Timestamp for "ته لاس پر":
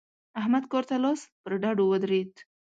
0.89-1.51